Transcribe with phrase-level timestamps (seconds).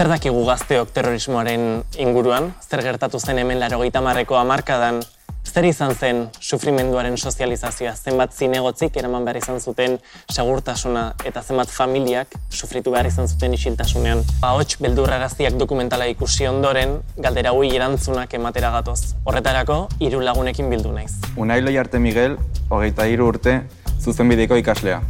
[0.00, 2.46] Zer dakigu gazteok terrorismoaren inguruan?
[2.64, 5.02] Zer gertatu zen hemen laro marreko amarkadan?
[5.44, 7.92] Zer izan zen sufrimenduaren sozializazioa?
[7.92, 9.98] Zenbat zinegotzik eraman behar izan zuten
[10.32, 14.24] segurtasuna eta zenbat familiak sufritu behar izan zuten isiltasunean?
[14.40, 19.16] Ba, hots, beldurraraziak dokumentala ikusi ondoren, galdera hui erantzunak ematera gatoz.
[19.26, 21.12] Horretarako, hiru lagunekin bildu naiz.
[21.36, 22.38] Unailo arte Miguel,
[22.70, 23.66] hogeita hiru urte,
[24.00, 25.02] zuzenbideko ikaslea.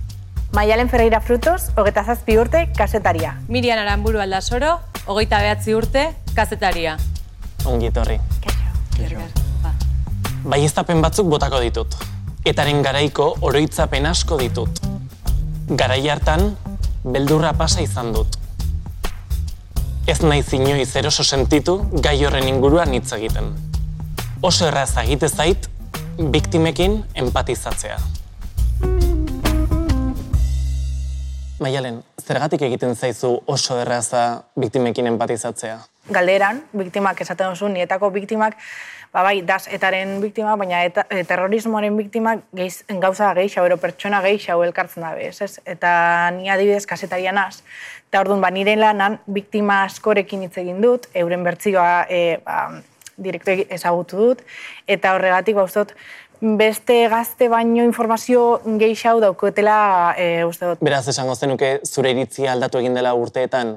[0.52, 3.36] Maialen Ferreira Frutos, hogeita zazpi urte, kasetaria.
[3.46, 6.96] Mirian Aramburu Aldasoro, hogeita behatzi urte, kazetaria.
[7.70, 8.16] Ongi etorri.
[9.62, 9.70] Ba.
[10.50, 11.94] Baieztapen batzuk botako ditut.
[12.44, 14.82] Etaren garaiko oroitzapen asko ditut.
[15.70, 16.56] Garai hartan,
[17.05, 18.34] beldurra pasa izan dut.
[20.10, 23.55] Ez nahi inoiz eroso sentitu gai horren inguruan hitz egiten.
[24.42, 25.70] Oso erraz egite zait,
[26.19, 28.00] biktimekin empatizatzea.
[31.60, 34.20] Maialen, zergatik egiten zaizu oso erraza
[34.56, 35.74] biktimekin empatizatzea?
[36.09, 38.56] Galderan, biktimak esaten duzu, nietako biktimak,
[39.12, 44.22] ba bai, das etaren biktimak, baina eta, e, terrorismoaren biktimak geiz, gauza gehiago, ero pertsona
[44.25, 45.42] gehiago elkartzen dabe, ez?
[45.44, 45.58] ez?
[45.69, 45.92] Eta
[46.38, 47.61] ni adibidez kasetarian az,
[48.08, 52.70] eta orduan, ba, nire lanan biktima askorekin hitz egin dut, euren bertzioa e, ba,
[53.20, 54.47] direktu ezagutu dut,
[54.88, 55.69] eta horregatik, ba,
[56.41, 60.82] beste gazte baino informazio gehiago daukotela e, uste dut.
[60.84, 63.77] Beraz, esango zenuke zure iritzia aldatu egin dela urteetan?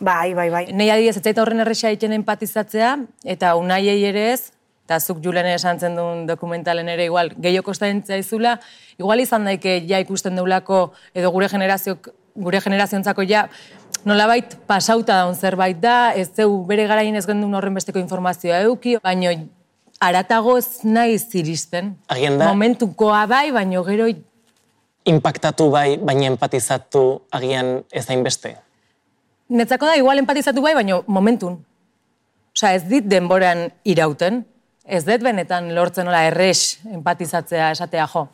[0.00, 0.64] Bai, bai, bai.
[0.72, 4.52] Nei adibidez, ez horren erresa egiten empatizatzea, eta unaiei ere ez,
[4.86, 8.56] eta zuk julen esan zen duen dokumentalen ere igual, gehiago kostatzen zaizula,
[8.96, 13.48] igual izan daike ja ikusten deulako, edo gure generazioak gure generaziontzako ja,
[14.06, 18.96] nolabait pasauta daun zerbait da, ez zeu bere garaien ez gendun horren besteko informazioa euki,
[19.02, 19.32] baino
[20.00, 21.96] aratago ez nahi ziristen.
[22.08, 22.48] Agian da?
[22.48, 24.08] Momentukoa bai, baino gero...
[25.08, 28.56] Impactatu bai, baina empatizatu agian ez beste?
[29.48, 31.64] Netzako da, igual empatizatu bai, baino momentun.
[32.56, 34.44] Osa, ez dit denboran irauten.
[34.84, 38.26] Ez dut benetan lortzen nola errex empatizatzea esatea jo.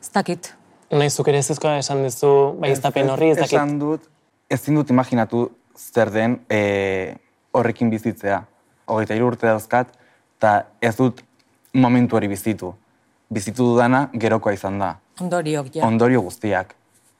[0.00, 0.52] Ez dakit.
[0.90, 3.56] Nahi zuk ere esan duzu, bai ez horri, ez dakit.
[3.56, 4.04] Esan dut,
[4.48, 7.14] ezin dut imaginatu zer den e,
[7.52, 8.42] horrekin bizitzea.
[8.88, 9.92] Hogeita urte dauzkat,
[10.38, 11.20] eta ez dut
[11.74, 12.72] momentu hori bizitu.
[13.28, 14.94] Bizitu dudana gerokoa izan da.
[15.20, 15.84] Ondorio, ja.
[15.86, 16.74] Ondorio guztiak.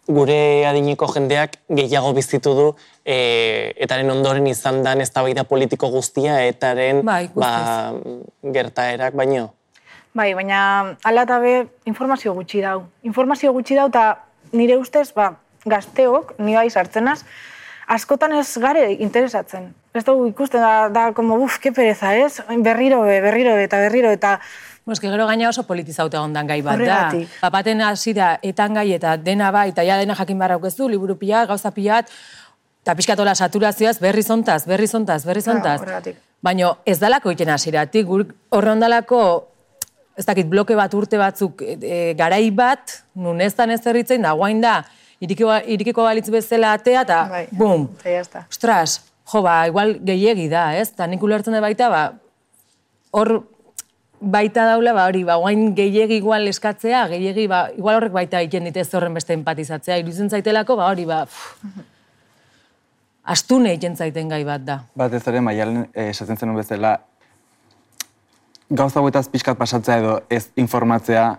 [0.08, 2.68] Gure adineko jendeak gehiago bizitu du
[3.04, 5.10] e, etaren ondoren izan dan ez
[5.48, 7.92] politiko guztia etaren bai, ba,
[8.42, 9.50] gertaerak baino.
[10.14, 12.86] Bai, baina ala eta be informazio gutxi dau.
[13.02, 15.36] Informazio gutxi dau eta nire ustez ba,
[15.66, 17.24] gazteok, nire bai sartzenaz,
[17.86, 19.74] askotan ez gare interesatzen.
[19.98, 22.38] Ez dugu ikusten da, da como, uf, ke pereza, ez?
[22.62, 24.38] Berriro, berriro, eta berriro, eta...
[24.88, 27.00] Pues que gero gaina oso politizaute ondan gai bat da.
[27.42, 31.18] Papaten hasi da, etan gai eta dena bai, eta ja dena jakin barra du, liburu
[31.18, 32.08] pila, gauza pilat,
[32.82, 35.80] eta pixkatola saturazioaz, berri zontaz, berri zontaz, berri zontaz.
[36.40, 38.06] Baina ez dalako iten hasiratik,
[38.48, 39.48] horre ondalako,
[40.16, 44.32] ez dakit, bloke bat urte batzuk, e, garai bat, nun ez da ez zerritzen, da,
[44.32, 44.84] guain da,
[45.20, 47.88] irikiko, irikiko balitz bezala atea, eta bai, bum,
[48.48, 49.02] ostras,
[49.32, 50.90] jo, ba, igual gehiegi da, ez?
[50.96, 52.02] Ta nik ulertzen da baita, ba,
[53.12, 53.34] hor
[54.20, 58.66] baita daula, ba, hori, ba, guain gehiegi igual eskatzea, gehiegi, ba, igual horrek baita iken
[58.70, 61.24] ditez horren beste empatizatzea, iruditzen zaitelako, ba, hori, ba,
[63.28, 64.80] astune egiten zaiten gai bat da.
[64.96, 66.96] Bat ez ere, maialen eh, esaten zenun bezala,
[68.70, 71.30] gauza guetaz pixkat pasatzea edo ez informatzea,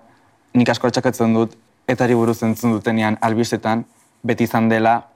[0.53, 1.57] nik asko atxakatzen dut,
[1.89, 3.83] etari buruz entzun dutenean albistetan,
[4.23, 5.08] beti izan dela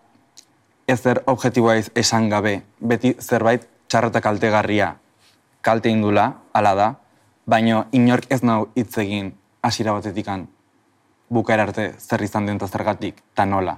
[0.87, 4.95] ezer objektiboa esan gabe, beti zerbait txarrata kaltegarria
[5.63, 6.89] kalte indula, ala da,
[7.47, 9.31] baino inork ez nau hitz egin
[9.63, 10.47] hasiera batetikan
[11.33, 13.77] bukaera arte zer izan den zergatik ta nola.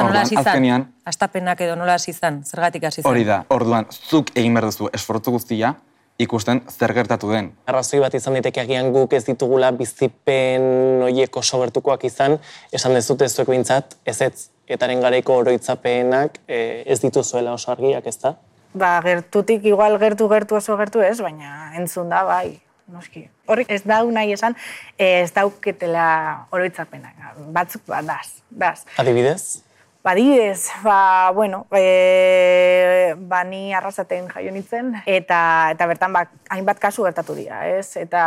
[0.00, 0.86] Nola hasi izan?
[1.04, 2.42] Astapenak edo nola hasi izan?
[2.44, 3.10] Zergatik hasi izan?
[3.10, 3.44] Hori da.
[3.50, 5.74] Orduan, zuk egin behar duzu esfortzu guztia,
[6.20, 7.50] ikusten zer gertatu den.
[7.70, 12.38] Arrazoi bat izan diteke agian guk ez ditugula bizipen oiek oso bertukoak izan,
[12.72, 18.16] esan dezute zuek bintzat, ez ez, etaren garaiko oroitzapenak e, ez dituzuela oso argiak, ez
[18.22, 18.36] da?
[18.72, 23.24] Ba, gertutik igual gertu gertu oso gertu ez, baina entzun da, bai, noski.
[23.50, 24.54] Horrik ez dau nahi esan,
[24.98, 26.06] ez dauketela
[26.54, 27.18] oroitzapenak.
[27.54, 28.78] Batzuk bat, daz, daz.
[28.98, 29.64] Adibidez?
[30.02, 35.40] Badidez, ba, bueno, e, ba, ni arrasaten jaio nintzen, eta,
[35.74, 37.98] eta bertan ba, hainbat kasu gertatu dira, ez?
[38.00, 38.22] Eta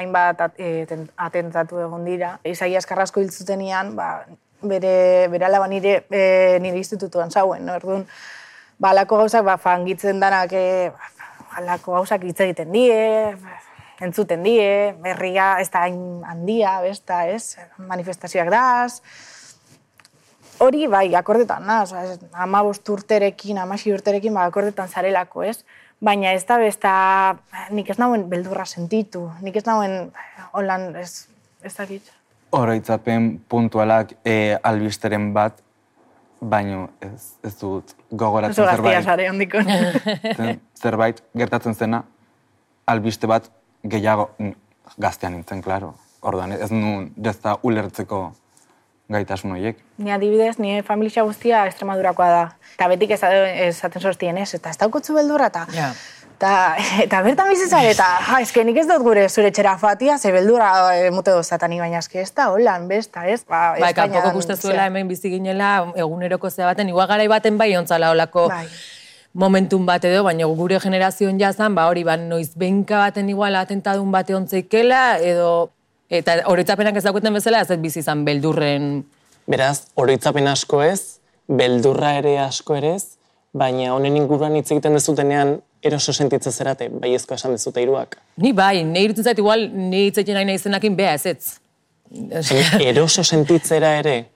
[0.00, 0.82] hainbat at, e,
[1.14, 2.32] atentatu egon dira.
[2.42, 4.24] Isaias Carrasco hiltzutenian, ba,
[4.62, 7.74] bere, bere alaba nire, e, nire institutuan zauen, no?
[7.78, 8.06] Erduan,
[8.78, 10.92] ba, alako gauzak, ba, fangitzen danak, e,
[11.58, 13.34] alako gauzak hitz egiten die,
[14.02, 17.58] entzuten die, berria ez da handia, besta, ez?
[17.90, 19.02] Manifestazioak daz,
[20.62, 25.62] hori, bai, akordetan, na, oza, ama urterekin, amasi urterekin, ba, akordetan zarelako, ez?
[26.02, 26.96] Baina ez da, da,
[27.70, 30.10] nik ez nauen beldurra sentitu, nik ez nauen,
[30.52, 31.28] holan, ez,
[31.62, 32.10] ez dakit.
[32.52, 35.62] Oroitzapen puntualak e, albisteren bat,
[36.42, 39.04] baino ez, ez dut gogoratzen zerbait.
[39.04, 39.28] zare,
[40.36, 42.02] zen- zerbait gertatzen zena,
[42.86, 43.48] albiste bat
[43.84, 44.52] gehiago mm,
[44.98, 45.94] gaztean nintzen, klaro.
[46.22, 48.32] Orduan, ez nun, ez da ulertzeko
[49.12, 49.78] gaitasun horiek.
[49.98, 52.42] Ni adibidez, ni familia guztia Extremadurakoa da.
[52.76, 53.20] Eta betik ez
[53.68, 55.66] esaten sortien ez, eta ez daukotzu beldurra, eta...
[55.74, 55.92] Ja.
[56.42, 56.74] Eta,
[57.04, 60.32] eta bertan bizi zare, eta ja, eske nik ez dut gure zure txera fatia, ze
[60.34, 63.44] beldurra e, mute dozatani, baina eske ez da, holan, besta, ez?
[63.46, 64.88] Ba, Bai, Espainian, kanpoko gustazuela zera.
[64.90, 68.66] hemen bizi ginela eguneroko zea baten, igual garai baten bai ontzala olako Bai.
[69.38, 74.10] momentum bat edo, baina gure generazioan jazan, ba hori, ba, noiz benka baten igual atentadun
[74.10, 75.70] bate ontzeikela, edo,
[76.10, 79.04] eta horitzapenak ez dauketen bezala, ez ez bizi izan beldurren,
[79.46, 83.12] Beraz, oroitzapen asko ez, beldurra ere asko ere ez,
[83.54, 88.16] baina honen inguruan hitz egiten dezutenean eroso sentitzen zerate, baiezko esan dezute hiruak.
[88.36, 91.58] ni bai, nahi irutzen zait igual, ni hitzeiten nahi naizenakin beha ez ez.
[92.80, 94.28] eroso sentitzera ere,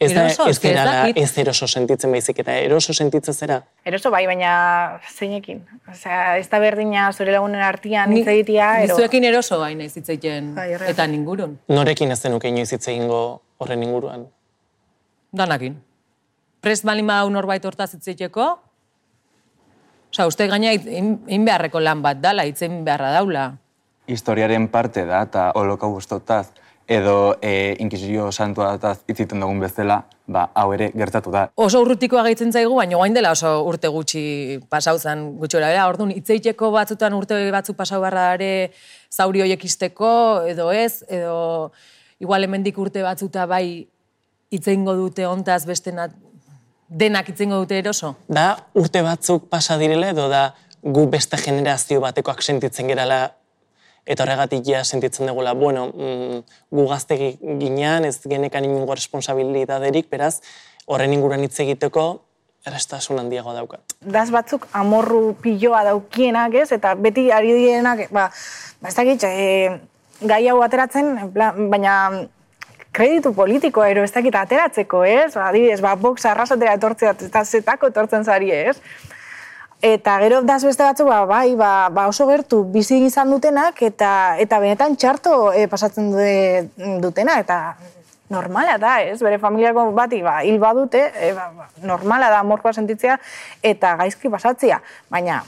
[0.00, 1.16] ez da Eroso, ez ez dakit.
[1.18, 3.62] ez eroso sentitzen baizik eta eroso sentitzen zera.
[3.84, 5.60] Eroso bai, baina zeinekin.
[5.90, 8.94] Osea, ez da berdina zure lagunen artian Ni- hitz egitea, ero...
[8.94, 13.82] Nizuekin eroso bai naiz hitzeiten, Bai, eta ningurun, Norekin ez zenuke inoiz hitz egingo horren
[13.82, 14.26] inguruan.
[15.32, 15.76] danakin.
[16.60, 18.58] Prest balin badau norbait hortaz hitzeiteko,
[20.10, 23.44] Osa, uste gaina egin beharreko lan bat dala, hitzen beharra daula.
[24.10, 26.48] Historiaren parte da, eta holokaustotaz,
[26.90, 31.44] edo e, inkisizio santuataz itziten dugun bezala, ba, hau ere gertatu da.
[31.54, 34.24] Oso urrutikoa gaitzen zaigu, baina guain dela oso urte gutxi
[34.72, 35.86] pasau zen gutxi bera.
[35.86, 38.50] Orduan, hitzeiteko batzutan urte batzuk pasau barra ere
[39.14, 40.10] zauri horiek isteko,
[40.50, 41.70] edo ez, edo
[42.18, 43.86] igual hemendik urte batzuta bai
[44.50, 46.18] itzeingo dute ontaz beste nat,
[46.90, 48.16] denak itzeingo dute eroso.
[48.28, 53.30] Da, urte batzuk pasa direla edo da gu beste generazio batekoak sentitzen gerala
[54.10, 56.40] eta horregatik ja sentitzen dugula, bueno, mm,
[56.74, 60.40] gu gazte gi- ginean, ez genekan inungo responsabilitaterik, beraz,
[60.86, 62.06] horren inguruan hitz egiteko
[62.66, 63.80] errestasun handiago daukat.
[64.00, 66.72] daz batzuk amorru piloa daukienak, ez?
[66.72, 68.30] Eta beti ari direnak, ba,
[68.80, 69.80] ba ez dakit, e,
[70.26, 71.94] gai hau ateratzen, plan, baina
[72.92, 75.34] kreditu politiko ero ez dakit ateratzeko, ez?
[75.34, 78.76] Ba, adibidez, ba, box arrasatera etortzea, eta zetako etortzen zari, ez?
[79.80, 84.36] Eta gero daz beste batzuk, ba, bai, ba, ba oso gertu bizi izan dutenak, eta,
[84.42, 87.60] eta benetan txarto e, pasatzen dude, dutena, eta
[88.30, 89.16] normala da, ez?
[89.22, 93.16] Bere familiako bati, ba, hil badute, e, ba, normala da amorkoa sentitzea,
[93.62, 94.82] eta gaizki pasatzea.
[95.10, 95.40] Baina,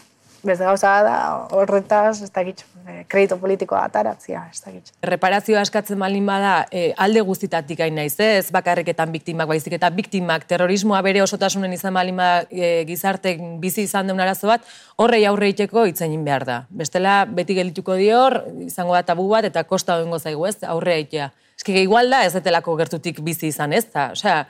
[0.42, 1.16] beste gauza da,
[1.54, 4.90] horretaz, ez dakit, e, kredito politikoa ataratzea, ez dakit.
[5.06, 8.38] Reparazioa eskatzen balin bada, e, alde guztitatik hain naiz, eh?
[8.40, 13.86] ez bakarriketan biktimak, baizik eta biktimak, terrorismoa bere osotasunen izan balin bada e, gizarte bizi
[13.86, 14.66] izan deun arazo bat,
[14.96, 16.58] horrei aurre iteko itzein behar da.
[16.70, 21.30] Bestela, beti gelituko dior, izango da tabu bat, eta kosta doengo zaigu, ez, aurre itea.
[21.56, 24.42] Eski, igual da, ez detelako gertutik bizi izan, ez da, osea,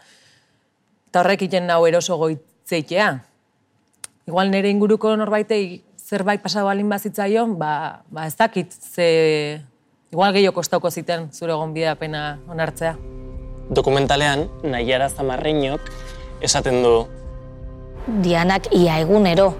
[1.12, 3.12] eta horrek iten nau eroso goitzeitea.
[4.26, 9.60] Igual nire inguruko norbaitei zerbait pasau balin bazitzaion, ba, ba ez dakit, ze
[10.12, 12.96] igual gehiago kostauko ziten zure gonbidapena onartzea.
[13.70, 15.90] Dokumentalean, Naiara Zamarreinok
[16.42, 17.06] esaten du,
[18.06, 19.52] Dianak ia egunero.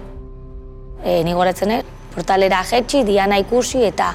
[1.03, 4.13] E, ni goratzen dut, portalera jetxi, Diana ikusi eta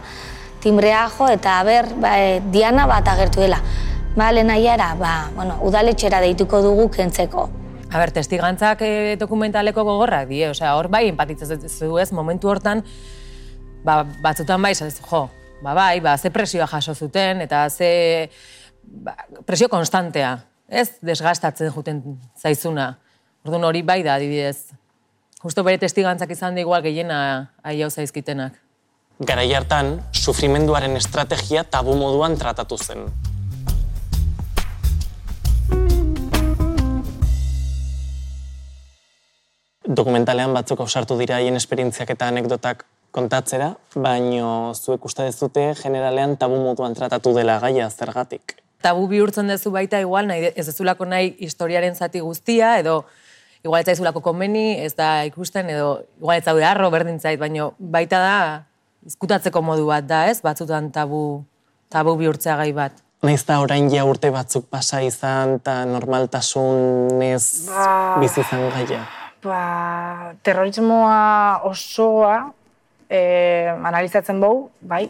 [0.61, 3.61] timbrea jo eta ber, ba, e, Diana bat agertu dela.
[4.17, 7.49] Ba, Aiara, ba, bueno, udaletxera deituko dugu kentzeko.
[7.89, 12.83] A ber, testigantzak e, dokumentaleko gogorrak die, osea, hor bai, empatitzen zu ez, momentu hortan,
[13.85, 15.23] ba, batzutan bai, zu, jo,
[15.65, 18.29] ba bai, ba, ze presioa jaso zuten, eta ze
[18.85, 19.17] ba,
[19.47, 20.37] presio konstantea,
[20.69, 22.03] ez, desgastatzen juten
[22.37, 22.99] zaizuna.
[23.47, 24.75] Orduan hori bai da, adibidez.
[25.41, 27.19] Justo bere testigantzak izan da igual gehiena
[27.63, 28.59] aiau zaizkitenak.
[29.19, 33.09] garai hartan, sufrimenduaren estrategia tabu moduan tratatu zen.
[39.89, 46.59] Dokumentalean batzuk ausartu dira haien esperientziak eta anekdotak kontatzera, baino zuek uste dezute generalean tabu
[46.61, 48.59] moduan tratatu dela gaia zergatik.
[48.83, 53.07] tabu bihurtzen duzu baita igual, nahi, ez dezulako nahi historiaren zati guztia, edo
[53.65, 57.71] igual ez zaizulako komeni, ez da ikusten, edo igual ez zaude arro berdin zait, baina
[57.79, 58.37] baita da
[59.07, 60.39] izkutatzeko modu bat da, ez?
[60.43, 61.43] Batzutan tabu,
[61.91, 62.93] tabu bihurtzea gai bat.
[63.23, 68.19] Naiz da orain ja urte batzuk pasa izan eta normaltasunez Ba.
[68.21, 69.18] bizi izan gaia.
[69.43, 72.53] Ba, terrorismoa osoa
[73.09, 73.21] e,
[73.71, 75.07] analizatzen bau, bai,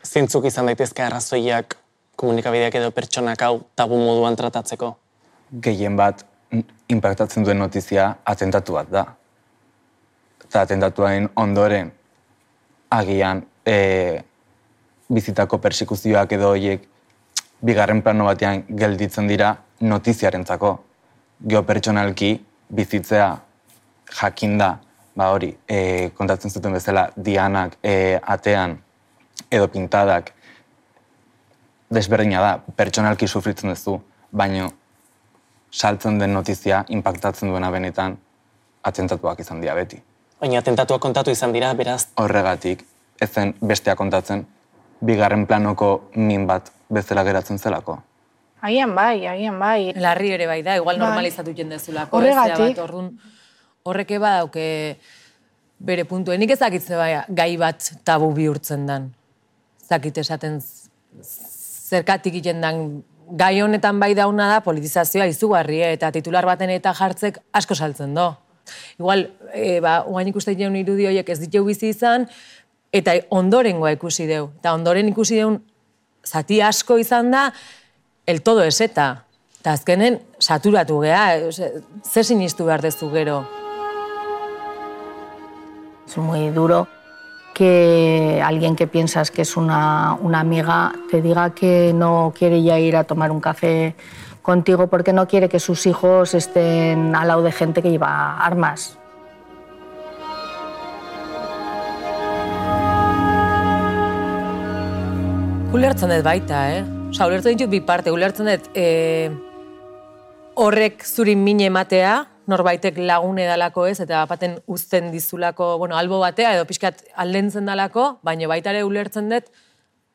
[0.00, 1.76] Zintzuk izan daitezke arrazoiak
[2.16, 4.94] komunikabideak edo pertsonak hau tabu moduan tratatzeko.
[5.52, 6.24] Gehien bat
[6.88, 9.04] impactatzen duen notizia atentatu bat da.
[10.46, 11.92] Eta atentatuaren ondoren
[12.96, 14.22] agian e,
[15.12, 16.88] bizitako persikuzioak edo horiek
[17.60, 20.72] bigarren plano batean gelditzen dira notiziarentzako.
[21.46, 22.32] Geopertsonalki
[22.72, 23.28] bizitzea
[24.10, 24.78] jakinda,
[25.16, 28.78] ba hori, e, kontatzen zuten bezala, dianak e, atean
[29.50, 30.32] edo pintadak
[31.90, 33.98] desberdina da, pertsonalki sufritzen duzu,
[34.30, 34.70] baino
[35.70, 38.16] saltzen den notizia impactatzen duena benetan
[38.86, 40.00] atentatuak izan dira beti.
[40.40, 42.84] Baina atentatuak kontatu izan dira, beraz, Horregatik,
[43.20, 44.46] ez zen bestea kontatzen,
[45.00, 47.98] bigarren planoko min bat bezala geratzen zelako.
[48.60, 49.92] Agian bai, agian bai.
[49.96, 51.06] Larri ere bai da, igual Bai.
[51.06, 52.18] normalizatu jendezulako.
[52.18, 52.76] Horregatik.
[52.76, 53.12] Bat, orduan,
[53.84, 54.96] horrek eba dauke
[55.80, 56.34] bere puntu.
[56.36, 59.10] Nik ezakitze bai, gai bat tabu bihurtzen dan.
[59.88, 60.60] Zakit esaten
[61.90, 67.40] zerkatik egiten dan gai honetan bai dauna da politizazioa izugarri eta titular baten eta jartzek
[67.52, 68.32] asko saltzen do.
[68.98, 72.26] Igual, e, ba, ugain ikusten jeun irudi horiek ez ditu bizi izan,
[72.94, 74.50] eta ondorengoa ikusi deu.
[74.60, 75.58] Eta ondoren ikusi deun
[76.26, 77.48] zati asko izan da,
[78.26, 79.24] el todo eseta.
[79.60, 81.72] Eta azkenen, saturatu ose,
[82.04, 83.59] ze sinistu behar dezu gero.
[86.10, 86.88] Es muy duro
[87.54, 92.96] que alguien que piensas que es una, amiga te diga que no quiere ya ir
[92.96, 93.94] a tomar un café
[94.42, 98.98] contigo porque no quiere que sus hijos estén al lado de gente que lleva armas.
[105.72, 106.84] Ulertzen dut baita, eh?
[107.10, 109.30] Osa, ulertzen ditut bi parte, ulertzen dut e,
[110.56, 111.06] horrek
[111.60, 117.68] ematea, norbaitek lagune dalako ez, eta baten uzten dizulako, bueno, albo batea, edo pixkat aldentzen
[117.70, 119.50] dalako, baina baita ere ulertzen dut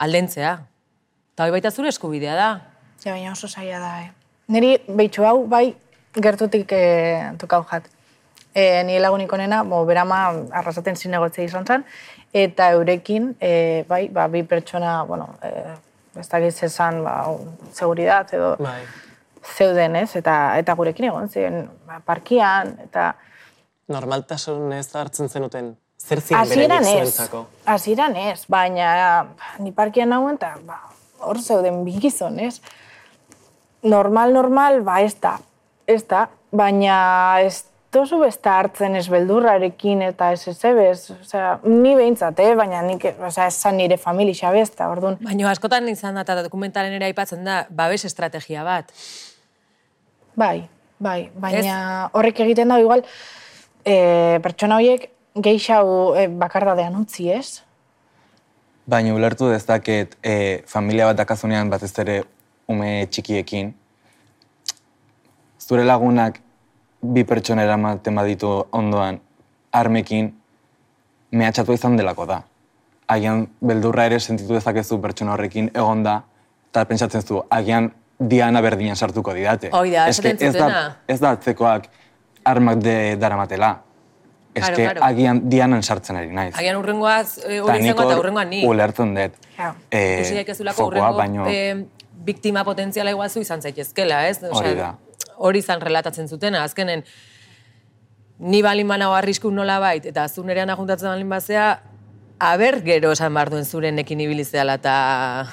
[0.03, 0.53] aldentzea.
[1.35, 2.49] Eta hori baita zure eskubidea da.
[3.03, 4.11] Ja, baina oso zaila da, eh.
[4.51, 5.65] Niri behitxu hau, bai,
[6.21, 7.89] gertutik eh, tukau jat.
[8.55, 10.19] E, ni lagunik onena, bo, berama
[10.55, 11.83] arrasaten zinegotzea izan zen,
[12.31, 15.51] eta eurekin, e, bai, ba, bi pertsona, bueno, e,
[16.19, 17.17] ez dakit zezan, ba,
[17.73, 18.79] seguridad edo bai.
[19.57, 23.13] Zeuden, ez, eta, eta gurekin egon ziren, ba, parkian, eta
[23.85, 27.43] Normaltasun ez hartzen zenuten, zer ziren ez, zuentzako?
[27.69, 29.27] hasieran ez, baina
[29.61, 30.79] ni parkian nauen, eta ba,
[31.21, 32.57] hor zeuden bi gizon, ez?
[33.85, 35.35] Normal, normal, ba, ez da,
[35.85, 36.97] ez da, baina
[37.45, 37.61] ez
[37.95, 42.55] tozu besta hartzen ez beldurrarekin eta ez ez ebez, osea, ni behintzat, eh?
[42.57, 46.97] baina nik, osea, ez zan nire famili xabezta, orduan, Baina askotan izan da, eta dokumentalen
[46.97, 48.91] ere aipatzen da, babes estrategia bat.
[50.35, 50.67] Bai,
[50.99, 53.03] bai, baina horrek egiten da igual
[53.85, 57.61] e, pertsona horiek geixau e, bakardadean utzi, ez?
[58.85, 62.21] Baina ulertu dezaket e, familia bat dakazunean batez ere
[62.67, 63.71] ume txikiekin,
[65.61, 66.41] zure lagunak
[67.01, 69.19] bi pertsona eramaten baditu ondoan
[69.71, 70.31] armekin
[71.31, 72.41] mehatxatu izan delako da.
[73.07, 76.23] Agian beldurra ere sentitu dezakezu pertsona horrekin egonda,
[76.71, 79.69] eta pentsatzen zu, agian diana berdina sartuko didate.
[79.73, 81.89] Hoi da, Eske esaten ez da, ez da atzekoak
[82.45, 83.81] armak de daramatela.
[84.55, 85.03] Claro, Eske claro.
[85.03, 86.53] agian dianan sartzen ari naiz.
[86.55, 88.61] Agian urrengoaz, e, Ta hori nik izango eta urrengoan ni.
[88.65, 89.33] Ulertzen dut.
[89.55, 89.75] Claro.
[89.91, 90.63] Eh, Ikusi
[91.17, 91.85] baino- eh,
[92.25, 94.37] biktima potentziala igual zu izan zaitezkela, ez?
[94.43, 94.95] Osea, Hori da.
[95.37, 97.03] Hori izan relatatzen zutena, azkenen
[98.39, 101.81] ni balin banao arrisku nola bait, eta zu nerean ajuntatzen balin bazea,
[102.39, 104.95] aber gero esan behar duen zurenekin ibilizeala eta...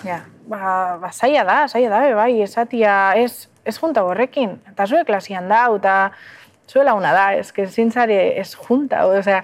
[0.04, 5.04] Ja, ba, ba zaila da, zaila da, bai, esatia, ez, ez junta horrekin, eta zue
[5.04, 5.96] klasian da, eta
[6.70, 9.42] zue launa da, ez que zintzare ez junta, osea,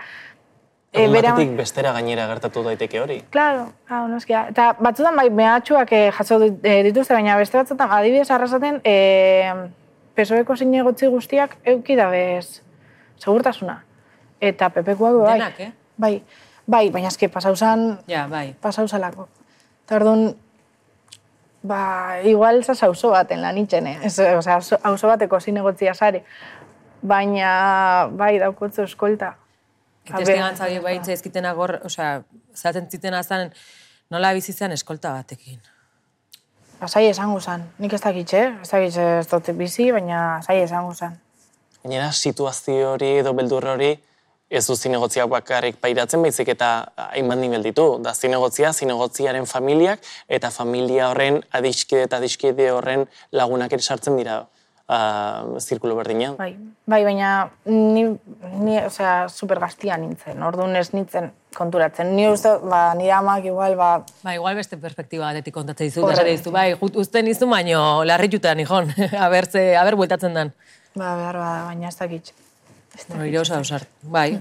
[0.93, 3.21] e, bera- batetik bestera gainera gertatu daiteke hori.
[3.31, 4.47] Claro, claro, noskia.
[4.51, 9.53] Eta batzutan bai, mehatxuak eh, jaso eh, dituzte, baina beste batzutan, adibidez arrasaten, eh,
[10.15, 12.63] pesoeko zinegotzi guztiak euki dabez
[13.19, 13.85] segurtasuna.
[14.41, 15.35] Eta pepekuak bai.
[15.39, 15.73] Denak, eh?
[15.99, 16.23] Bai,
[16.67, 18.55] bai, baina eske pasauzan, Ja, bai.
[18.61, 19.29] pasauzalako.
[19.85, 20.35] Eta orduan,
[21.63, 23.99] ba, igual zaz auzo baten lan itxen, eh?
[24.07, 26.25] Ez, osea, auzo- bateko zinegotzia sare.
[27.03, 29.35] Baina, bai, daukotzu eskolta.
[30.09, 32.23] Testigantza horiek baitza ezkitena gor, osea,
[32.55, 33.53] zaten zitena zen,
[34.11, 35.61] nola bizi zen eskolta batekin.
[36.87, 37.65] Zai esango zen.
[37.79, 41.19] Nik ez dakitxe, ez dakitxe ez dut bizi, baina zai esango zen.
[41.83, 43.93] Gainera, situazio hori edo beldur hori
[44.51, 47.89] ez du zinegotziak bakarrik pairatzen, baizik eta hainbat nivel ditu.
[48.03, 54.41] Da zinegotzia, zinegotziaren familiak, eta familia horren adiskide eta adiskide horren lagunak ere sartzen dira
[54.89, 56.37] uh, zirkulo berdinean.
[56.39, 56.55] Bai,
[56.89, 58.07] bai baina ni,
[58.63, 62.15] ni osea, super gaztia nintzen, orduan ez nintzen konturatzen.
[62.17, 63.93] Ni uste, ba, nire amak igual, ba,
[64.25, 68.93] Ba, igual beste perspektiba batetik kontatzen dizu, da dizu, bai, uzten dizu, baino larrituta nihon,
[69.13, 70.55] abertze, aber bueltatzen dan.
[70.95, 72.33] Ba, behar bada, baina ez dakit.
[73.15, 73.89] Hori osa osart.
[74.03, 74.39] Bai.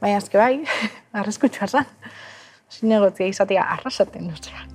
[0.00, 0.62] Baina azke bai,
[1.20, 1.86] arrezkutxoa zan.
[2.70, 4.66] Zinegotzia izatea arrasaten, osea.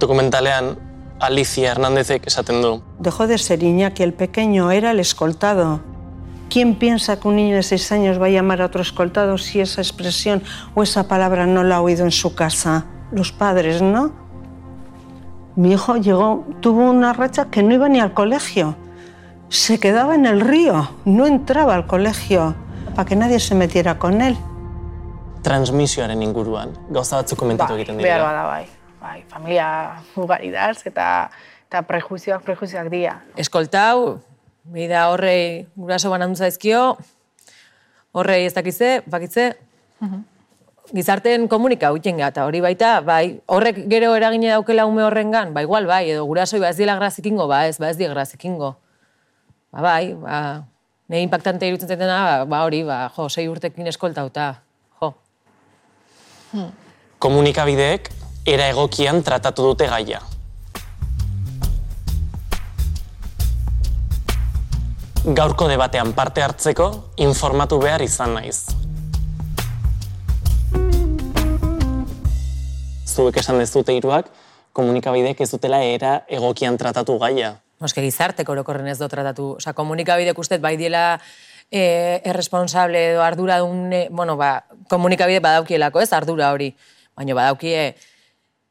[0.00, 0.76] Dokumentalean
[1.20, 2.82] Alicia Hernándezek esaten du.
[2.98, 5.80] Dejó de ser Iñaki el pequeño, era el escoltado.
[6.48, 9.60] ¿Quién piensa que un niño de seis años va a llamar a otro escoltado si
[9.60, 10.42] esa expresión
[10.74, 12.86] o esa palabra no la ha oído en su casa?
[13.12, 14.12] Los padres, ¿no?
[15.56, 18.76] Mi hijo llegó, tuvo una racha que no iba ni al colegio.
[19.48, 22.54] Se quedaba en el río, no entraba al colegio
[22.94, 24.36] para que nadie se metiera con él.
[25.42, 28.32] Transmisioaren inguruan, gauza batzuk komentatu egiten Bai, behar dira.
[28.32, 28.66] bada, bai.
[29.00, 31.30] Bai, familia ugari daz, eta,
[31.68, 33.22] eta prejuizioak, prejuizioak dira.
[33.36, 34.18] Eskoltau,
[34.64, 36.98] bida horrei guraso banan zaizkio,
[38.12, 39.52] horrei ez dakize, bakitze,
[40.92, 45.86] gizarteen komunika huiten eta hori baita, bai, horrek gero eragine daukela ume horrengan, ba igual
[45.86, 48.76] bai, edo gurasoi ba ez diela grazikingo, ba ez, ba ez die grazikingo.
[49.68, 50.64] Ba bai, ba,
[51.12, 54.46] nahi impactante irutzen zaitena, ba, ba hori, ba, jo, sei urtekin eskoltauta,
[55.02, 55.12] jo.
[57.20, 58.08] Komunikabideek
[58.48, 60.22] era egokian tratatu dute gaia.
[65.28, 66.88] Gaurko debatean parte hartzeko
[67.20, 68.62] informatu behar izan naiz.
[73.04, 74.32] Zuek esan dezute hiruak
[74.72, 77.58] komunikabideek ez dutela era egokian tratatu gaia.
[77.78, 79.52] Noske gizarteko orokorren ez do tratatu.
[79.60, 81.20] Osa, komunikabidek ustet bai diela
[81.70, 86.72] e, erresponsable edo arduradun, e, bueno, ba, komunikabide badaukielako, ez ardura hori.
[87.18, 87.94] Baina badaukie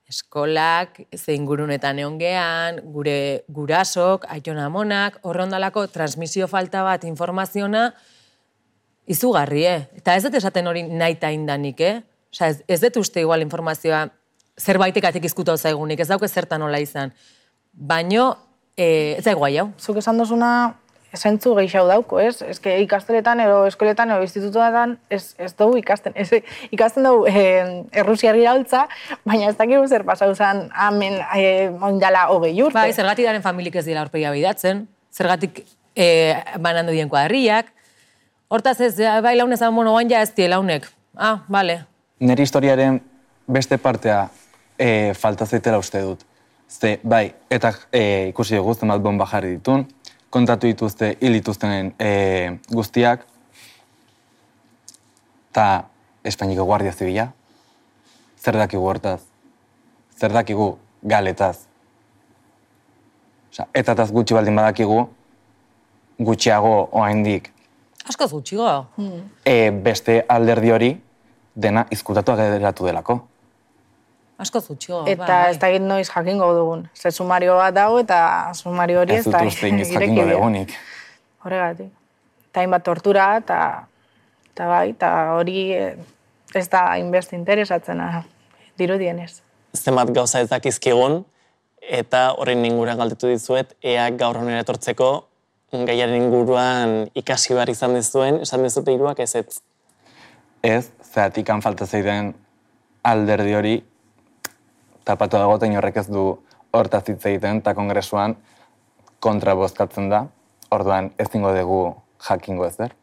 [0.07, 7.89] eskolak, ze ingurunetan egon gean, gure gurasok, aitona amonak, horrondalako transmisio falta bat informaziona
[9.07, 9.81] izugarri, eh?
[9.99, 12.01] Eta ez dut esaten hori nahi indanik, eh?
[12.31, 14.07] Osa, ez, ez dut uste igual informazioa
[14.57, 17.13] zerbaitekatik izkutu zaigunik, ez dauke zertan nola izan.
[17.71, 18.35] Baino,
[18.77, 19.71] e, ez zaigu gai hau.
[19.81, 20.51] Zuk esan dozuna,
[21.17, 22.41] zentzu gehiago dauko, ez?
[22.41, 26.13] Ez que ikastoletan, edo eskoletan, edo institutuetan, ez, ez dugu ikasten.
[26.15, 26.29] Ez,
[26.71, 27.43] ikasten dugu e,
[28.01, 28.85] errusiar iraultza,
[29.25, 31.47] baina ez dakigu zer pasau zen hemen e,
[31.89, 32.77] oindala hogei urte.
[32.77, 35.63] Bai, zergatik daren familik ez dira aurpegia bidatzen, zergatik
[35.95, 36.07] e,
[36.61, 37.73] banandu dien kuadrillak.
[38.47, 40.87] Hortaz ez, ja, bai launez bueno, oain ja ez die launek.
[41.17, 41.81] Ah, bale.
[42.19, 43.01] Nire historiaren
[43.47, 44.27] beste partea
[44.77, 46.23] e, falta zaitela uste dut.
[46.69, 49.85] Ze, bai, eta e, ikusi dugu zenbat bomba jarri ditun,
[50.29, 53.23] kontatu dituzte hil dituztenen e, guztiak,
[55.51, 55.67] eta
[56.27, 57.29] Espainiko Guardia Zibila,
[58.37, 59.21] zer dakigu hortaz,
[60.19, 61.65] zer dakigu galetaz.
[63.51, 65.05] Osa, etataz gutxi baldin badakigu,
[66.19, 67.53] gutxiago oaindik
[68.07, 68.87] Askoz gutxigo.
[69.45, 70.91] e, beste alderdi hori
[71.55, 73.19] dena izkutatu geratu delako.
[74.37, 75.01] Askoz gutxigo.
[75.09, 75.51] Eta bai.
[75.51, 76.89] ez dakit noiz jakingo dugun.
[76.93, 80.75] Ze sumario bat dago eta sumario hori Ez ez dut da inoiz ireki jakingo dugunik.
[81.43, 81.89] Horregatik.
[82.51, 83.87] Eta hainbat tortura, eta,
[84.51, 85.63] eta bai, eta hori
[86.55, 88.23] ez da hainbeste interesatzena
[88.77, 89.41] dirudienez.
[89.75, 91.23] zenbat gauza ez dakizkigun,
[91.81, 95.27] eta horren inguruan galdetu dizuet, ea gaur honera etortzeko
[95.71, 99.61] gaiaren inguruan ikasi behar izan dizuen, esan dizute hiruak ez ez.
[100.63, 102.33] Ez, zeatik falta zeiden
[103.03, 103.75] alderdi hori
[105.07, 106.27] tapatu dago eta horrek ez du
[106.75, 108.35] hortaz hitz egiten eta kongresuan
[109.23, 110.25] kontra bozkatzen da,
[110.71, 111.81] orduan ez dingo dugu
[112.27, 112.93] jakingo ezer.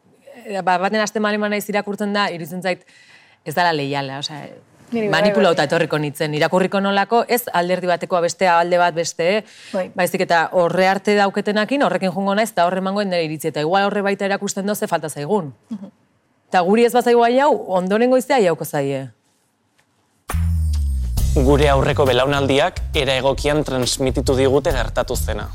[0.45, 2.85] E, ba, baten aste maleman naiz irakurtzen da, iritzen zait,
[3.45, 4.45] ez dala leiala, osea,
[4.91, 5.67] bai, manipulauta bai.
[5.67, 9.89] etorriko nitzen, irakurriko nolako, ez alderdi batekoa bestea, alde bat beste, Bai.
[9.97, 13.89] baizik eta horre arte dauketenakin, horrekin jungo naiz, eta horre emangoen nire iritzi, eta igual
[13.89, 15.53] horre baita erakusten doze falta zaigun.
[16.49, 19.07] Eta guri ez bazaigu gai hau, ondoren goiztea jauko zaie.
[21.35, 25.49] Gure aurreko belaunaldiak era egokian transmititu digute gertatu zena.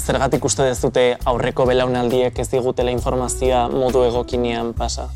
[0.00, 5.10] Zergatik uste dezute aurreko belaunaldiek ez digutela informazioa modu egokinean pasa?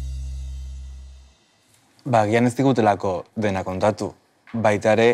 [2.05, 4.13] Ba, gian ez digutelako dena kontatu.
[4.53, 5.09] Baita ere,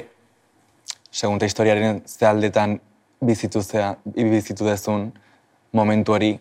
[1.12, 2.80] segunta historiaren ze aldetan
[3.22, 5.12] bizitu, zea, bizitu dezun
[5.72, 6.34] momentu hori,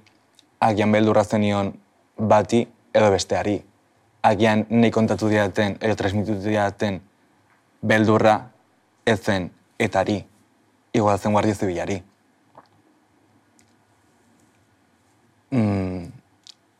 [0.60, 1.76] agian beldurra zenion
[2.18, 3.69] bati edo besteari.
[4.22, 7.00] Agian nahi kontatu diaten, edo transmititu diaten
[7.82, 8.50] beldurra
[9.06, 10.20] ez zen etari,
[10.94, 12.02] igual zen guardia zibilari.
[15.52, 16.12] Mm,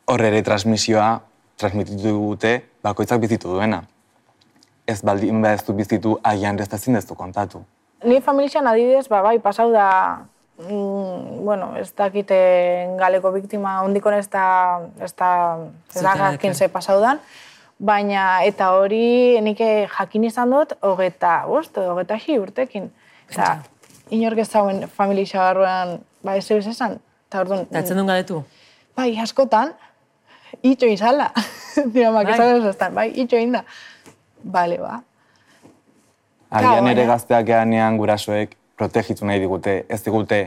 [0.06, 1.08] hor ere transmisioa
[1.56, 2.52] transmititu dute
[2.84, 3.82] bakoitzak bizitu duena.
[4.86, 7.64] Ez baldin ba ez du bizitu, agian ez da kontatu.
[8.04, 10.24] Ni familian adibidez, ba, bai, pasau da,
[10.68, 12.36] mm, bueno, ez dakite
[12.98, 15.30] galeko biktima ondikon ez da, ez da,
[15.94, 16.54] ez da jakin deken.
[16.54, 17.20] ze pasau dan,
[17.78, 19.58] baina eta hori nik
[19.98, 22.90] jakin izan dut, hogeta, bost, edo hogeta hi urtekin.
[23.30, 23.58] Eta,
[24.10, 26.98] inork ez zauen familia barruan, ba, ez ez esan.
[27.28, 28.42] Eta orduan, Eta etzen duen galetu.
[28.96, 29.72] bai, askotan,
[30.62, 31.30] itxo izala.
[31.94, 32.48] Dira, mak, Bai.
[32.58, 33.64] ez estan, bai, itxo inda.
[34.42, 35.02] Bale, ba.
[36.50, 40.40] Agian ere baina- gazteak eanean gurasoek protegitu nahi digute, ez digute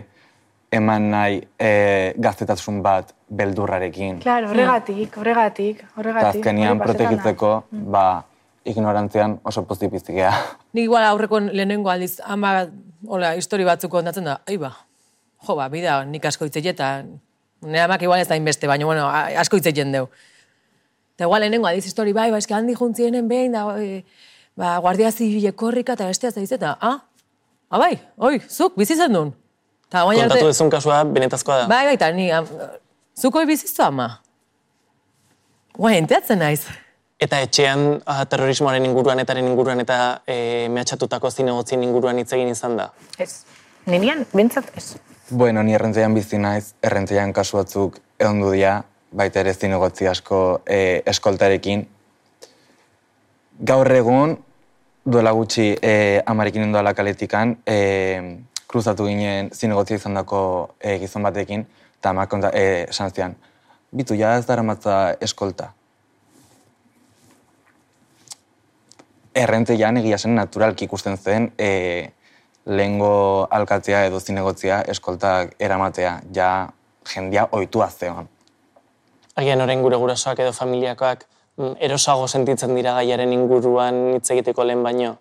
[0.73, 4.21] eman nahi e, gaztetasun bat beldurrarekin.
[4.23, 6.39] Claro, horregatik, horregatik, Eta horregatik.
[6.39, 6.87] azkenian pasetan da.
[6.87, 7.51] protegitzeko,
[7.93, 8.05] ba,
[8.65, 10.31] ignorantzian oso pozipiztikea.
[10.73, 12.55] Nik igual aurreko lehenengo aldiz, ama,
[13.05, 14.73] hola, histori batzuk kontatzen da, ai ba,
[15.45, 19.07] jo ba, bida, nik asko hitz eta nire amak igual ez da inbeste, baina, bueno,
[19.13, 20.09] asko hitz egiten deu.
[21.13, 24.01] Eta igual lehenengo aldiz histori bai, ba, eski handi juntzienen behin, da, e,
[24.57, 27.03] ba, guardia zibile korrika eta bestea zaiz eta, ah,
[27.73, 29.33] ah, bai, oi, zuk, bizi zen duen.
[29.89, 31.67] Ta, guain Kontatu arte, duzun kasua benetazkoa da.
[31.69, 32.47] bai, bai, eta ni, am,
[33.17, 34.09] zuk hoi bizizu ama.
[35.73, 36.67] Guain, enteatzen naiz.
[37.21, 42.77] Eta etxean ah, terrorismoaren inguruan etaren inguruan eta e, mehatxatutako zinegotzien inguruan hitz egin izan
[42.77, 42.89] da.
[43.17, 43.45] Ez.
[43.89, 44.95] Ninian, bintzat ez.
[45.29, 48.81] Bueno, ni errentzeian bizi naiz, errentzeian kasu batzuk egondu dira,
[49.13, 51.87] baita ere zinegotzi asko e, eskoltarekin.
[53.71, 54.37] Gaur egun,
[55.05, 58.37] duela gutxi e, amarekin endoala kaletikan, e,
[58.67, 60.41] kruzatu ginen zinegotzi izan dako
[60.79, 61.65] e, gizon batekin,
[61.99, 63.35] eta amak e, esan
[63.91, 65.73] bitu, ja ez dara matza eskolta.
[69.35, 72.09] Errentzeian egia zen naturalki ikusten zen e,
[72.65, 76.69] lehengo alkatzea edo zinegotzia eskoltak eramatea, ja
[77.13, 78.29] jendia ohitua zeon.
[79.35, 81.25] Agian orain gure gurasoak edo familiakoak
[81.57, 85.17] erosago sentitzen dira gaiaren inguruan hitz egiteko lehen baino.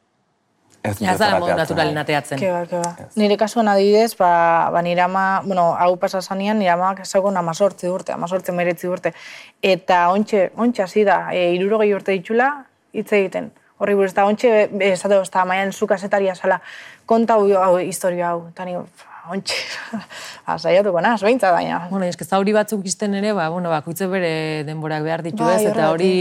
[0.83, 2.41] Ez Ja, ez da modu naturalen ateatzen.
[2.41, 3.07] Ke ba, ke ba.
[3.15, 7.87] Nire kasuan adibidez, ba, ba nire ama, bueno, hau pasa zanean, nire ama ezagun amazortzi
[7.87, 9.13] urte, amazortzi meretzi urte.
[9.63, 13.53] Eta ontxe, ontxe hasi da, e, irurogei urte ditxula, hitz egiten.
[13.79, 16.61] Horri buruz, eta ontxe, be- esate eta maian zu kasetaria zala,
[17.07, 18.49] konta hau, hau historia hau.
[18.49, 18.67] Eta
[19.31, 19.55] ontxe,
[20.47, 21.85] ba, saiatuko naz, behintzat baina.
[21.91, 24.33] Bueno, eske zauri batzuk izten ere, ba, bueno, bakoitze bere
[24.67, 26.13] denborak behar ditu Bai, ez, eta hori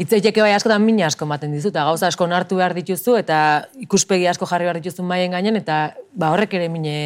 [0.00, 3.38] hitzeiteke bai askotan mina asko ematen dizu, eta gauza asko onartu behar dituzu, eta
[3.84, 6.96] ikuspegi asko jarri behar dituzu maien gainen, eta ba, horrek ere mine,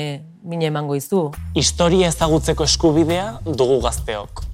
[0.47, 1.27] mine emango izu.
[1.59, 4.47] Historia ezagutzeko eskubidea dugu gazteok.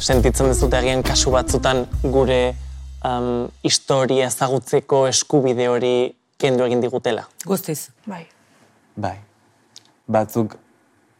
[0.00, 2.54] Sentitzen dezute agian kasu batzutan gure
[3.04, 5.94] um, historia ezagutzeko eskubide hori
[6.40, 7.26] kendu egin digutela.
[7.46, 7.90] Guztiz.
[8.08, 8.24] Bai.
[8.96, 9.16] Bai.
[10.10, 10.56] Batzuk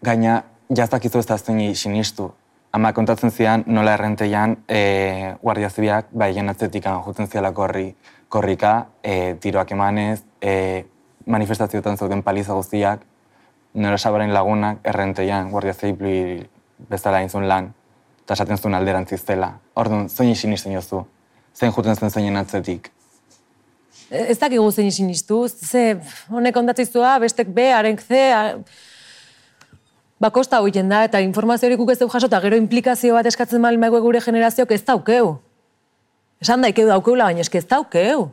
[0.02, 0.42] gaina
[0.76, 2.30] jaztakizu ez da zeini sinistu.
[2.72, 7.94] Ama kontatzen zian nola errenteian e, guardia zibiak bai atzetik jotzen zialako horri
[8.28, 10.84] korrika, e, tiroak emanez, e,
[11.26, 13.02] manifestazioetan zauden paliza guztiak,
[13.74, 16.46] nora sabaren lagunak errenteian guardia zibil
[16.88, 17.72] bezala inzun lan,
[18.22, 19.50] eta esaten zuen alderantziz zela.
[19.74, 21.04] Orduan, zein sinisten jozu,
[21.54, 22.92] zein juten zen zeinen atzetik.
[24.10, 28.18] Ez dakigu zein sinistu, ze honek ondatzizua, bestek B, haren C,
[30.18, 33.78] bakosta hoiten da, eta informazio hori guk ez jaso, eta gero implikazio bat eskatzen bali
[33.78, 35.36] maigu gure generazioak ez daukeu.
[36.42, 38.26] Esan daikeu daukeula, baina eske ez daukeu.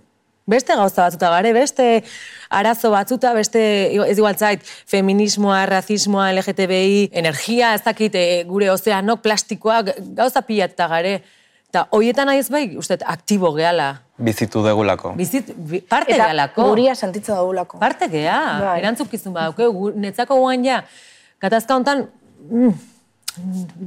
[0.48, 1.86] Beste gauza batzuta gare, beste
[2.50, 3.62] arazo batzuta, beste,
[3.92, 9.82] ez igual zait, feminismoa, razismoa, LGTBI, energia, ez dakit, e, gure ozeanok, plastikoa,
[10.16, 11.18] gauza pilatuta gare.
[11.68, 14.07] Eta hoietan nahiz bai, uste, aktibo gehala.
[14.18, 15.12] Bizitu degulako.
[15.16, 16.64] Bizit, bi- parte Eta gehalako.
[16.72, 17.78] guria sentitzen dugulako.
[17.80, 18.80] Parte gea, Bai.
[18.82, 20.84] erantzukizun badauke, netzako guan ja,
[21.40, 22.08] katazka hontan,
[22.50, 22.74] mm,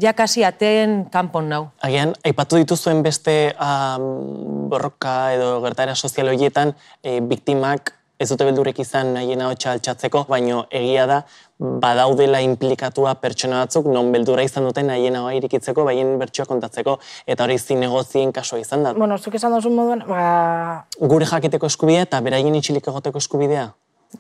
[0.00, 1.70] ja kasi ateen kanpon nau.
[1.82, 8.78] Agian, aipatu dituzuen beste um, borroka edo gertaera sozial horietan, e, biktimak ez dute beldurek
[8.82, 11.22] izan nahiena hotxa altxatzeko, baino egia da,
[11.60, 17.46] badaudela implikatua pertsona batzuk, non beldurra izan duten nahiena hoa irikitzeko, baien bertsioa kontatzeko, eta
[17.46, 18.94] hori zinegozien kasua izan da.
[18.96, 23.70] Bueno, zuk esan duzu moduan, ba, Gure jakiteko eskubidea eta beraien itxilik egoteko eskubidea.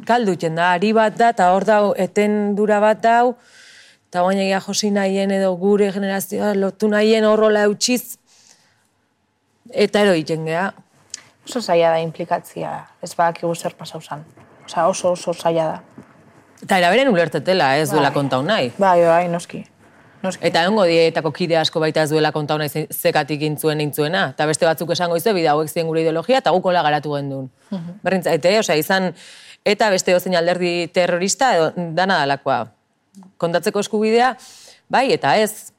[0.08, 3.34] Galduten da, ari bat da, eta hor dau, eten dura bat dau,
[4.08, 8.16] eta guain egia josi nahien edo gure generazioa lotu nahien horrola eutxiz,
[9.70, 10.70] eta ero egiten gea.
[11.48, 12.72] Oso zaila da implikatzia,
[13.02, 14.24] ez badakigu zer pasau zan.
[14.66, 15.82] Osa, oso oso zaila da.
[16.62, 18.14] Eta eraberen ulertetela, ez duela Bai.
[18.14, 18.72] kontau nahi.
[18.78, 19.64] Bai, bai, noski.
[20.22, 20.44] Noski.
[20.46, 24.26] Eta ongo dietako kide asko baita ez duela kontau nahi ze- zekatik intzuen intzuena.
[24.34, 27.48] Eta beste batzuk esango izu, bida hauek ziren gure ideologia, eta guk hola garatu gendun.
[28.04, 29.14] Berrintzaite, osea, izan,
[29.64, 32.66] eta beste dozein alderdi terrorista, edo, dana dalakoa.
[33.38, 34.34] Kontatzeko eskubidea,
[34.92, 35.72] bai, eta ez,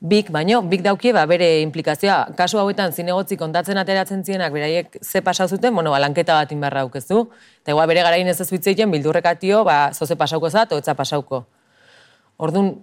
[0.00, 2.32] bik, baino, bik daukie, ba, bere implikazioa.
[2.36, 6.86] Kasu hauetan, zinegotzi kontatzen ateratzen zienak, beraiek ze pasau zuten, bueno, ba, lanketa bat inbarra
[6.86, 7.26] aukezu.
[7.60, 11.44] Eta igual bere garain ez ez bitzeiten, bildurrekatio, ba, zoze pasauko zat, etza pasauko.
[12.38, 12.74] Orduan,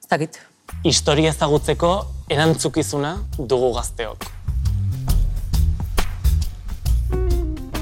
[0.00, 0.38] ez dakit.
[0.84, 1.92] Historia ezagutzeko
[2.30, 4.30] erantzukizuna dugu gazteok.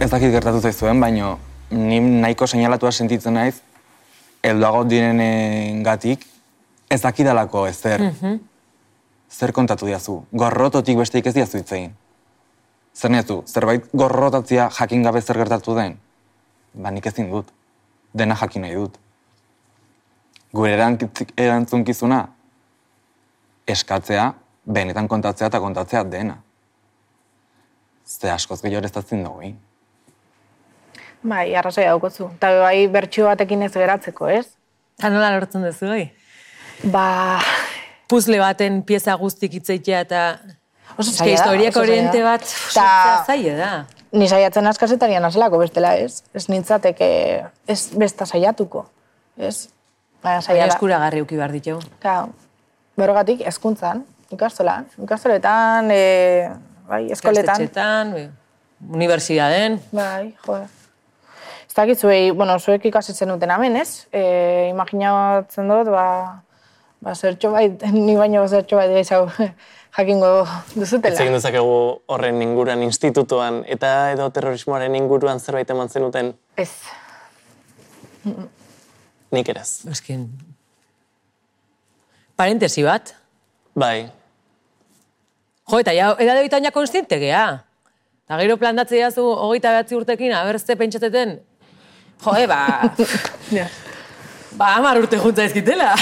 [0.02, 1.36] ez dakit gertatu zaizuen, baino
[1.70, 3.60] ni nahiko seinalatua sentitzen naiz,
[4.42, 6.24] helduago direnen gatik,
[6.92, 8.04] ez dakidalako ezer.
[9.32, 10.18] Zer kontatu diazu?
[10.32, 11.94] Gorrototik besteik ez diazu hitzein.
[12.92, 15.96] Zer nezu, zerbait gorrotatzia jakin gabe zer gertatu den?
[16.74, 17.48] Ba nik ezin dut.
[18.12, 18.98] Dena jakin nahi dut.
[20.52, 22.20] Gure erantzunkizuna
[23.72, 24.32] eskatzea,
[24.66, 26.36] benetan kontatzea eta kontatzea dena.
[28.04, 29.54] Ze askoz gehiago ez da zin dugu,
[31.22, 32.32] Bai, arrazoi daukotzu.
[32.34, 34.48] Eta bai bertxio batekin ez geratzeko, ez?
[34.98, 36.08] Ta nola lortzen duzu, oi?
[36.92, 37.38] Ba,
[38.08, 40.22] Puzle baten pieza guztik hitzeitea eta...
[40.98, 42.42] Oso zaila historiak oriente bat
[42.74, 43.70] Ta- zaila da.
[44.12, 46.18] ni saiatzen askazetarian azelako bestela, ez?
[46.36, 47.08] Ez nintzateke,
[47.66, 48.82] ez besta saiatuko,
[49.40, 49.70] ez?
[50.22, 50.74] Baina saia da.
[50.74, 51.80] eskuragarri uki behar ditugu.
[52.02, 52.28] Claro.
[53.00, 54.04] Berrogatik, hezkuntzan,
[54.36, 56.50] ikastolan, ikastoletan, e,
[56.90, 57.56] bai, eskoletan.
[57.56, 58.26] Ikastetxetan, be,
[58.92, 59.80] unibertsitateen.
[59.96, 60.60] Bai, jo.
[61.64, 64.04] Ez dakit zuei, bueno, zuek ikasitzen duten hemen, ez?
[64.12, 66.04] E, imaginatzen dut, ba,
[67.02, 69.30] ba zertxo bait, ni baino zertxo bait gehiago
[69.96, 70.30] jakingo
[70.74, 71.12] duzutela.
[71.12, 71.76] Hitz egin dezakegu
[72.14, 76.70] horren inguruan institutuan eta edo terrorismoaren inguruan zerbait eman zenuten Ez.
[79.32, 79.82] nik ere ez.
[79.90, 80.26] Eskin...
[82.36, 83.14] Parentesi bat.
[83.76, 84.10] Bai,
[85.70, 87.46] Jo, eta ja, edade bitan ja konstiente gea.
[88.26, 91.38] Eta gero plantatze diazu hogeita behatzi urtekin, aber ze pentsatzeten,
[92.24, 92.46] jo, e,
[94.56, 95.92] ba, ba, amar urte juntza ezkitela.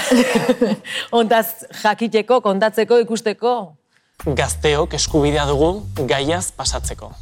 [1.20, 3.76] Ontaz jakiteko, kontatzeko, ikusteko.
[4.26, 7.12] gazteok eskubidea dugu gaiaz pasatzeko.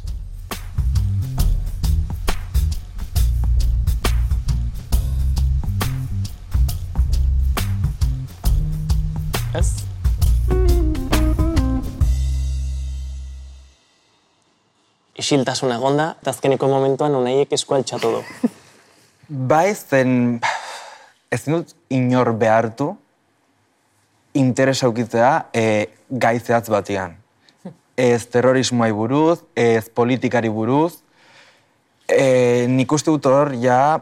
[9.55, 9.67] Ez?
[15.19, 18.51] Isiltasuna egonda, eta azkeneko momentuan unaiek esku altxatu du.
[19.29, 20.39] Bai, zen
[21.31, 22.93] ezin dut inor behartu
[24.33, 27.15] interesa ukitzea e, gai zehatz batian.
[27.97, 31.01] Ez terrorismoai buruz, ez politikari buruz.
[32.07, 33.99] E, nik uste dut hor, ja,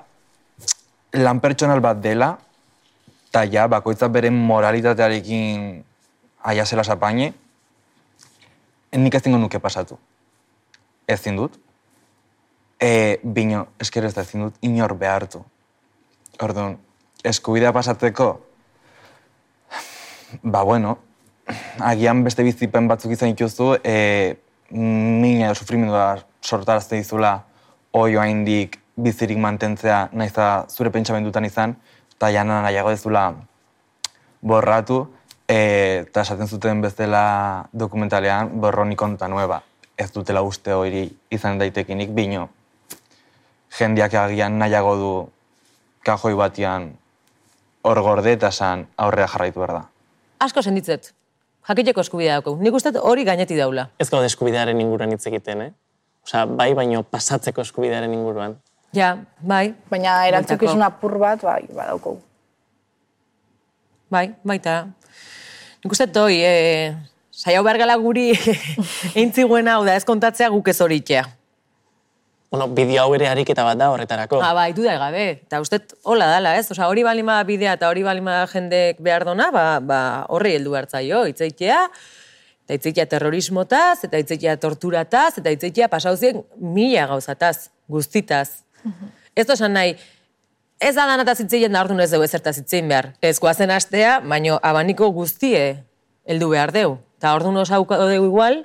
[1.18, 2.36] lan pertsonal bat dela,
[3.28, 5.84] eta ja, bakoitza bere moralitatearekin
[6.48, 7.34] aia zela sapaine,
[8.94, 9.98] nik ezingo nuke pasatu.
[11.08, 11.58] Ezin dut.
[12.80, 15.42] E, bino, esker ez da ezin dut inor behartu.
[16.44, 16.78] Orduan,
[17.24, 18.28] eskubidea pasatzeko,
[20.44, 20.98] ba bueno,
[21.80, 24.38] agian beste bizipen batzuk izan dituzu, e,
[24.72, 27.44] mina edo sufrimendua sortarazte dizula
[27.92, 31.78] oio haindik bizirik mantentzea naiza zure pentsamendutan izan,
[32.16, 33.30] eta jana nahiago dezula
[34.42, 35.06] borratu,
[35.48, 39.62] e, eta esaten zuten bezala dokumentalean, borroni konta nueva.
[39.98, 42.50] Ez dutela uste hori izan daitekinik, bino,
[43.74, 45.12] jendeak agian nahiago du
[46.06, 46.92] kajoi batian
[47.88, 48.52] hor gorde eta
[48.98, 49.84] aurrea jarraitu behar da.
[50.40, 51.14] Asko senditzet.
[51.68, 52.62] Jakiteko eskubidea daukagu.
[52.64, 53.90] Nik uste hori gaineti daula.
[54.00, 55.72] Ez gaude eskubidearen inguruan hitz egiten, eh?
[56.28, 58.56] Osea, bai baino pasatzeko eskubidearen inguruan.
[58.96, 59.74] Ja, bai.
[59.92, 62.22] Baina erantzukizun apur bat, bai, badaukogu.
[64.12, 64.78] Bai, baita.
[65.84, 66.94] Nik uste dut hoi, e,
[67.32, 68.30] saiau behar gala guri
[69.20, 71.26] eintziguen hau da ez kontatzea guk ez horitzea.
[72.50, 74.40] Bueno, bideo hau ere ariketa bat da horretarako.
[74.44, 75.26] Ah, bai, duda gabe.
[75.44, 76.70] Eta uste hola dala, ez?
[76.72, 80.00] Osa, hori balima bidea eta hori balima jendek behar dona, ba, ba
[80.32, 81.82] horri heldu hartzaio, itzeitea,
[82.64, 88.64] eta itzeitea terrorismotaz, eta itzeitea torturataz, eta itzeitea pasauzien mila gauzataz, guztitaz.
[89.36, 89.98] Ez da nahi,
[90.80, 93.12] ez da danataz itzeien da orduan ez dugu ezertaz itzein behar.
[93.22, 95.84] Ez guazen astea, baino abaniko guztie
[96.24, 96.96] heldu behar deu.
[97.20, 98.64] Eta orduan osauko dugu igual,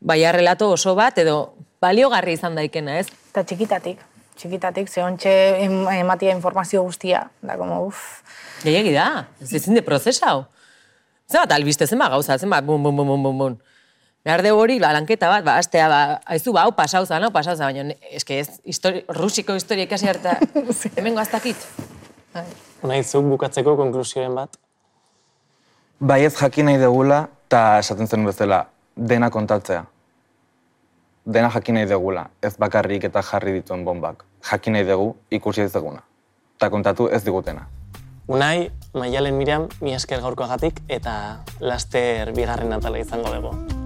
[0.00, 3.08] baina relato oso bat, edo baliogarri izan daikena, ez?
[3.32, 4.00] Eta txikitatik,
[4.38, 5.02] txikitatik, ze
[5.98, 8.22] ematia informazio guztia, da, como, uff,
[8.62, 10.44] Gehiagi da, ez ezin de prozesa hau.
[11.30, 13.60] Zenbat albiste, zenbat gauza, zenbat bum, bum, bum, bum, bum, bum.
[14.22, 17.32] Behar dugu hori, ba, lanketa bat, ba, astea, ba, haizu, ba, hau pasau zan, hau
[17.34, 20.36] pasau zan, baina, eske ez, histori, rusiko historia ikasi harta,
[20.96, 21.58] hemengo aztakit.
[22.86, 24.54] Unai, zuk bukatzeko konklusioen bat?
[25.98, 28.62] Bai ez jakin nahi degula, eta esaten zen bezala,
[28.94, 29.82] dena kontatzea.
[31.24, 34.24] Dena jakin nahi degula, ez bakarrik eta jarri dituen bombak.
[34.48, 36.02] Jakin nahi dugu, ikusi ez deguna.
[36.56, 37.68] Eta kontatu ez digutena.
[38.26, 41.14] Unai, Maialen Miriam, mi esker gaurkoagatik eta
[41.60, 43.81] laster bigarren atala izango dugu.